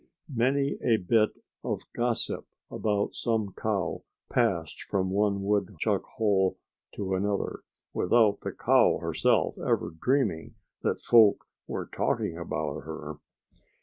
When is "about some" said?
2.71-3.53